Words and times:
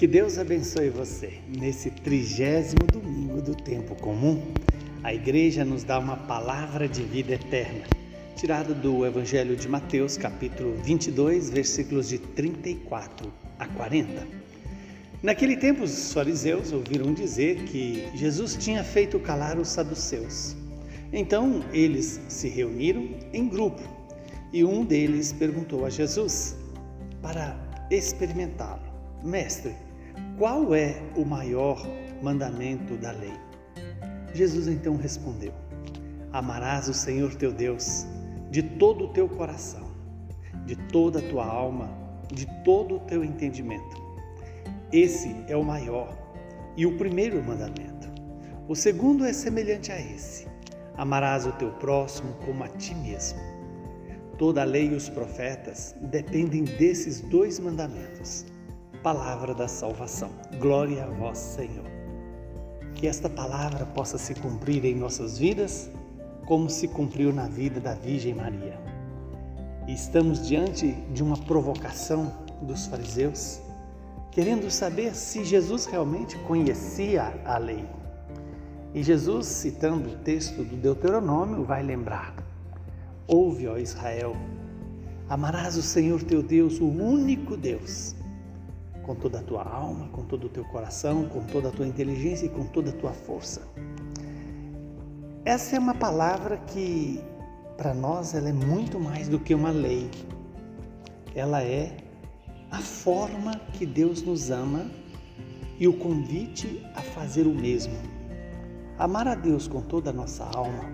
Que 0.00 0.06
Deus 0.06 0.38
abençoe 0.38 0.88
você 0.88 1.30
nesse 1.46 1.90
trigésimo 1.90 2.86
domingo 2.90 3.42
do 3.42 3.54
tempo 3.54 3.94
comum. 3.94 4.42
A 5.04 5.12
igreja 5.12 5.62
nos 5.62 5.84
dá 5.84 5.98
uma 5.98 6.16
palavra 6.16 6.88
de 6.88 7.02
vida 7.02 7.34
eterna, 7.34 7.84
tirada 8.34 8.72
do 8.72 9.04
Evangelho 9.04 9.54
de 9.54 9.68
Mateus, 9.68 10.16
capítulo 10.16 10.74
22, 10.82 11.50
versículos 11.50 12.08
de 12.08 12.16
34 12.16 13.30
a 13.58 13.66
40. 13.66 14.26
Naquele 15.22 15.54
tempo, 15.58 15.82
os 15.82 16.14
fariseus 16.14 16.72
ouviram 16.72 17.12
dizer 17.12 17.64
que 17.64 18.08
Jesus 18.14 18.56
tinha 18.56 18.82
feito 18.82 19.20
calar 19.20 19.58
os 19.58 19.68
saduceus. 19.68 20.56
Então, 21.12 21.62
eles 21.74 22.18
se 22.26 22.48
reuniram 22.48 23.06
em 23.34 23.46
grupo 23.46 23.82
e 24.50 24.64
um 24.64 24.82
deles 24.82 25.30
perguntou 25.30 25.84
a 25.84 25.90
Jesus 25.90 26.56
para 27.20 27.54
experimentá-lo: 27.90 28.80
Mestre, 29.22 29.74
qual 30.40 30.74
é 30.74 31.02
o 31.14 31.22
maior 31.22 31.86
mandamento 32.22 32.96
da 32.96 33.10
lei? 33.10 33.34
Jesus 34.32 34.68
então 34.68 34.96
respondeu: 34.96 35.52
Amarás 36.32 36.88
o 36.88 36.94
Senhor 36.94 37.34
teu 37.34 37.52
Deus 37.52 38.06
de 38.50 38.62
todo 38.62 39.04
o 39.04 39.08
teu 39.08 39.28
coração, 39.28 39.86
de 40.64 40.76
toda 40.76 41.18
a 41.18 41.28
tua 41.28 41.44
alma, 41.44 41.90
de 42.32 42.46
todo 42.64 42.96
o 42.96 43.00
teu 43.00 43.22
entendimento. 43.22 44.00
Esse 44.90 45.36
é 45.46 45.54
o 45.54 45.62
maior 45.62 46.16
e 46.74 46.86
o 46.86 46.96
primeiro 46.96 47.44
mandamento. 47.44 48.08
O 48.66 48.74
segundo 48.74 49.26
é 49.26 49.34
semelhante 49.34 49.92
a 49.92 50.00
esse: 50.00 50.48
Amarás 50.96 51.44
o 51.44 51.52
teu 51.52 51.70
próximo 51.72 52.32
como 52.46 52.64
a 52.64 52.68
ti 52.68 52.94
mesmo. 52.94 53.38
Toda 54.38 54.62
a 54.62 54.64
lei 54.64 54.88
e 54.88 54.94
os 54.94 55.06
profetas 55.06 55.94
dependem 56.00 56.64
desses 56.64 57.20
dois 57.20 57.60
mandamentos 57.60 58.46
palavra 59.02 59.54
da 59.54 59.66
salvação. 59.66 60.30
Glória 60.58 61.04
a 61.04 61.06
vós, 61.06 61.38
Senhor. 61.38 61.86
Que 62.94 63.06
esta 63.06 63.30
palavra 63.30 63.86
possa 63.86 64.18
se 64.18 64.34
cumprir 64.34 64.84
em 64.84 64.94
nossas 64.94 65.38
vidas, 65.38 65.90
como 66.46 66.68
se 66.68 66.86
cumpriu 66.86 67.32
na 67.32 67.46
vida 67.46 67.80
da 67.80 67.94
Virgem 67.94 68.34
Maria. 68.34 68.78
E 69.86 69.94
estamos 69.94 70.46
diante 70.46 70.92
de 71.12 71.22
uma 71.22 71.36
provocação 71.36 72.32
dos 72.60 72.86
fariseus, 72.86 73.60
querendo 74.30 74.70
saber 74.70 75.14
se 75.14 75.44
Jesus 75.44 75.86
realmente 75.86 76.36
conhecia 76.40 77.40
a 77.46 77.56
lei. 77.56 77.88
E 78.92 79.02
Jesus, 79.02 79.46
citando 79.46 80.10
o 80.10 80.16
texto 80.16 80.62
do 80.62 80.76
Deuteronômio, 80.76 81.64
vai 81.64 81.82
lembrar: 81.82 82.34
Ouve, 83.26 83.66
ó 83.66 83.78
Israel, 83.78 84.36
amarás 85.28 85.76
o 85.78 85.82
Senhor 85.82 86.22
teu 86.22 86.42
Deus, 86.42 86.80
o 86.80 86.86
único 86.86 87.56
Deus 87.56 88.14
com 89.10 89.14
toda 89.16 89.40
a 89.40 89.42
tua 89.42 89.64
alma, 89.64 90.06
com 90.12 90.22
todo 90.22 90.46
o 90.46 90.48
teu 90.48 90.64
coração, 90.66 91.24
com 91.24 91.40
toda 91.46 91.68
a 91.68 91.72
tua 91.72 91.84
inteligência 91.84 92.46
e 92.46 92.48
com 92.48 92.64
toda 92.66 92.90
a 92.90 92.92
tua 92.92 93.12
força. 93.12 93.60
Essa 95.44 95.74
é 95.74 95.78
uma 95.80 95.94
palavra 95.94 96.58
que 96.58 97.20
para 97.76 97.92
nós 97.92 98.34
ela 98.34 98.48
é 98.48 98.52
muito 98.52 99.00
mais 99.00 99.28
do 99.28 99.40
que 99.40 99.52
uma 99.52 99.70
lei. 99.70 100.08
Ela 101.34 101.60
é 101.60 101.96
a 102.70 102.78
forma 102.78 103.56
que 103.72 103.84
Deus 103.84 104.22
nos 104.22 104.48
ama 104.48 104.88
e 105.76 105.88
o 105.88 105.92
convite 105.94 106.86
a 106.94 107.02
fazer 107.02 107.48
o 107.48 107.54
mesmo. 107.54 107.94
Amar 108.96 109.26
a 109.26 109.34
Deus 109.34 109.66
com 109.66 109.80
toda 109.80 110.10
a 110.10 110.12
nossa 110.12 110.44
alma 110.44 110.88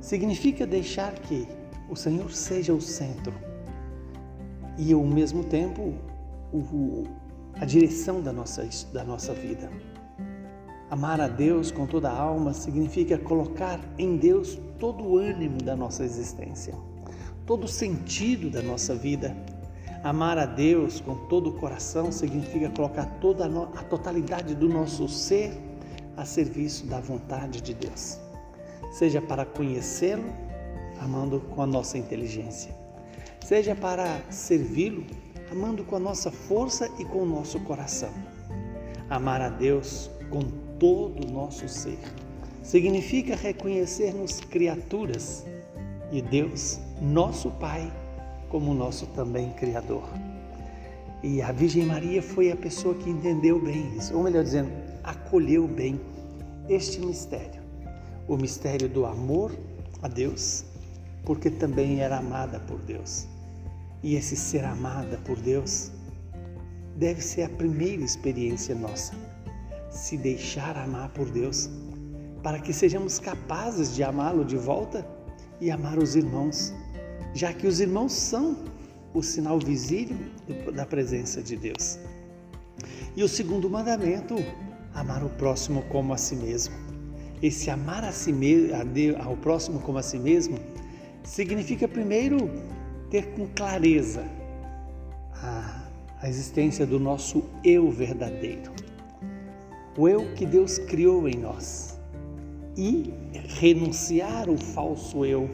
significa 0.00 0.66
deixar 0.66 1.12
que 1.12 1.46
o 1.88 1.94
Senhor 1.94 2.32
seja 2.32 2.74
o 2.74 2.80
centro 2.80 3.32
e 4.76 4.92
ao 4.92 5.04
mesmo 5.04 5.44
tempo 5.44 5.94
o, 6.52 7.04
a 7.60 7.64
direção 7.64 8.20
da 8.20 8.32
nossa, 8.32 8.68
da 8.92 9.02
nossa 9.02 9.32
vida. 9.32 9.70
Amar 10.90 11.20
a 11.20 11.26
Deus 11.26 11.70
com 11.70 11.86
toda 11.86 12.08
a 12.08 12.16
alma 12.16 12.52
significa 12.52 13.18
colocar 13.18 13.80
em 13.98 14.16
Deus 14.16 14.58
todo 14.78 15.02
o 15.02 15.18
ânimo 15.18 15.58
da 15.62 15.74
nossa 15.74 16.04
existência, 16.04 16.74
todo 17.44 17.64
o 17.64 17.68
sentido 17.68 18.50
da 18.50 18.62
nossa 18.62 18.94
vida. 18.94 19.36
Amar 20.04 20.38
a 20.38 20.46
Deus 20.46 21.00
com 21.00 21.16
todo 21.26 21.50
o 21.50 21.52
coração 21.54 22.12
significa 22.12 22.70
colocar 22.70 23.06
toda 23.20 23.46
a, 23.46 23.80
a 23.80 23.82
totalidade 23.82 24.54
do 24.54 24.68
nosso 24.68 25.08
ser 25.08 25.52
a 26.16 26.24
serviço 26.24 26.86
da 26.86 27.00
vontade 27.00 27.60
de 27.60 27.74
Deus, 27.74 28.18
seja 28.92 29.20
para 29.20 29.44
conhecê-lo, 29.44 30.24
amando 31.00 31.40
com 31.40 31.60
a 31.60 31.66
nossa 31.66 31.98
inteligência, 31.98 32.74
seja 33.44 33.74
para 33.74 34.20
servi-lo, 34.30 35.04
amando 35.50 35.84
com 35.84 35.96
a 35.96 36.00
nossa 36.00 36.30
força 36.30 36.90
e 36.98 37.04
com 37.04 37.22
o 37.22 37.26
nosso 37.26 37.60
coração. 37.60 38.12
Amar 39.08 39.40
a 39.40 39.48
Deus 39.48 40.10
com 40.30 40.40
todo 40.78 41.26
o 41.26 41.30
nosso 41.30 41.68
ser 41.68 41.98
significa 42.66 43.36
reconhecer-nos 43.36 44.40
criaturas 44.40 45.46
e 46.10 46.20
Deus, 46.20 46.80
nosso 47.00 47.48
Pai, 47.52 47.92
como 48.48 48.74
nosso 48.74 49.06
também 49.08 49.50
Criador. 49.52 50.02
E 51.22 51.40
a 51.40 51.52
Virgem 51.52 51.86
Maria 51.86 52.20
foi 52.20 52.50
a 52.50 52.56
pessoa 52.56 52.94
que 52.94 53.08
entendeu 53.08 53.60
bem 53.60 53.96
isso, 53.96 54.16
ou 54.16 54.22
melhor 54.22 54.42
dizendo, 54.42 54.70
acolheu 55.04 55.68
bem 55.68 56.00
este 56.68 57.00
mistério, 57.00 57.62
o 58.26 58.36
mistério 58.36 58.88
do 58.88 59.06
amor 59.06 59.52
a 60.02 60.08
Deus, 60.08 60.64
porque 61.24 61.50
também 61.50 62.00
era 62.00 62.18
amada 62.18 62.58
por 62.60 62.80
Deus. 62.80 63.28
E 64.06 64.14
esse 64.14 64.36
ser 64.36 64.64
amada 64.64 65.18
por 65.24 65.36
Deus 65.36 65.90
deve 66.94 67.20
ser 67.20 67.42
a 67.42 67.48
primeira 67.48 68.04
experiência 68.04 68.72
nossa. 68.72 69.14
Se 69.90 70.16
deixar 70.16 70.76
amar 70.76 71.08
por 71.08 71.28
Deus, 71.28 71.68
para 72.40 72.60
que 72.60 72.72
sejamos 72.72 73.18
capazes 73.18 73.96
de 73.96 74.04
amá-lo 74.04 74.44
de 74.44 74.56
volta 74.56 75.04
e 75.60 75.72
amar 75.72 75.98
os 75.98 76.14
irmãos, 76.14 76.72
já 77.34 77.52
que 77.52 77.66
os 77.66 77.80
irmãos 77.80 78.12
são 78.12 78.56
o 79.12 79.24
sinal 79.24 79.58
visível 79.58 80.16
da 80.72 80.86
presença 80.86 81.42
de 81.42 81.56
Deus. 81.56 81.98
E 83.16 83.24
o 83.24 83.28
segundo 83.28 83.68
mandamento, 83.68 84.36
amar 84.94 85.24
o 85.24 85.30
próximo 85.30 85.82
como 85.88 86.12
a 86.12 86.16
si 86.16 86.36
mesmo. 86.36 86.76
Esse 87.42 87.70
amar 87.70 88.04
a 88.04 88.12
si 88.12 88.32
mesmo, 88.32 88.72
ao 89.20 89.36
próximo 89.36 89.80
como 89.80 89.98
a 89.98 90.02
si 90.02 90.16
mesmo, 90.16 90.60
significa 91.24 91.88
primeiro 91.88 92.48
ter 93.10 93.34
com 93.34 93.46
clareza 93.48 94.24
a, 95.34 95.88
a 96.20 96.28
existência 96.28 96.86
do 96.86 96.98
nosso 96.98 97.44
eu 97.64 97.90
verdadeiro, 97.90 98.72
o 99.96 100.08
eu 100.08 100.34
que 100.34 100.44
Deus 100.44 100.78
criou 100.78 101.28
em 101.28 101.36
nós, 101.36 101.96
e 102.76 103.12
renunciar 103.58 104.50
o 104.50 104.58
falso 104.58 105.24
eu, 105.24 105.48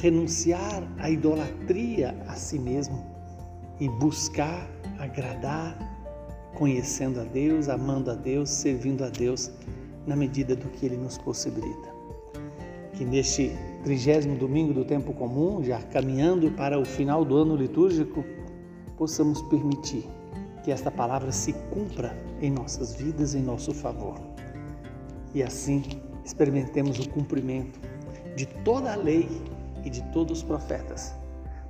renunciar 0.00 0.82
à 0.98 1.10
idolatria 1.10 2.14
a 2.26 2.34
si 2.34 2.58
mesmo 2.58 3.04
e 3.80 3.88
buscar 3.88 4.68
agradar, 4.98 5.76
conhecendo 6.54 7.20
a 7.20 7.24
Deus, 7.24 7.68
amando 7.68 8.10
a 8.10 8.14
Deus, 8.14 8.50
servindo 8.50 9.04
a 9.04 9.08
Deus 9.08 9.50
na 10.06 10.14
medida 10.14 10.54
do 10.54 10.68
que 10.68 10.86
Ele 10.86 10.96
nos 10.96 11.16
possibilita. 11.18 11.90
Que 12.92 13.04
neste 13.04 13.52
trigésimo 13.82 14.36
domingo 14.36 14.72
do 14.72 14.84
tempo 14.84 15.12
comum, 15.12 15.62
já 15.62 15.80
caminhando 15.82 16.50
para 16.52 16.78
o 16.78 16.84
final 16.84 17.24
do 17.24 17.36
ano 17.36 17.56
litúrgico, 17.56 18.24
possamos 18.96 19.42
permitir 19.42 20.08
que 20.62 20.70
esta 20.70 20.90
palavra 20.90 21.32
se 21.32 21.52
cumpra 21.70 22.16
em 22.40 22.50
nossas 22.50 22.94
vidas 22.94 23.34
em 23.34 23.42
nosso 23.42 23.74
favor. 23.74 24.20
E 25.34 25.42
assim 25.42 25.82
experimentemos 26.24 26.98
o 27.00 27.08
cumprimento 27.08 27.80
de 28.36 28.46
toda 28.46 28.92
a 28.92 28.96
lei 28.96 29.28
e 29.84 29.90
de 29.90 30.02
todos 30.12 30.38
os 30.38 30.44
profetas. 30.44 31.14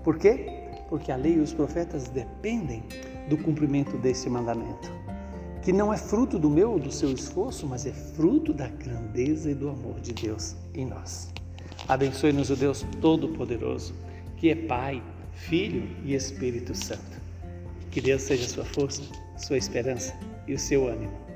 Por 0.04 0.18
quê? 0.18 0.68
Porque 0.88 1.10
a 1.10 1.16
lei 1.16 1.36
e 1.36 1.40
os 1.40 1.54
profetas 1.54 2.08
dependem 2.08 2.82
do 3.28 3.38
cumprimento 3.38 3.96
desse 3.96 4.28
mandamento, 4.28 4.90
que 5.62 5.72
não 5.72 5.92
é 5.92 5.96
fruto 5.96 6.38
do 6.38 6.50
meu 6.50 6.72
ou 6.72 6.78
do 6.78 6.90
seu 6.90 7.10
esforço, 7.10 7.66
mas 7.66 7.86
é 7.86 7.92
fruto 7.92 8.52
da 8.52 8.68
grandeza 8.68 9.50
e 9.50 9.54
do 9.54 9.70
amor 9.70 10.00
de 10.00 10.12
Deus 10.12 10.54
em 10.74 10.84
nós. 10.84 11.32
Abençoe-nos 11.88 12.50
o 12.50 12.56
Deus 12.56 12.84
Todo-Poderoso, 13.00 13.94
que 14.36 14.50
é 14.50 14.54
Pai, 14.54 15.02
Filho 15.32 15.88
e 16.04 16.14
Espírito 16.14 16.74
Santo. 16.74 17.20
Que 17.90 18.00
Deus 18.00 18.22
seja 18.22 18.48
sua 18.48 18.64
força, 18.64 19.02
sua 19.36 19.58
esperança 19.58 20.14
e 20.46 20.54
o 20.54 20.58
seu 20.58 20.88
ânimo. 20.88 21.31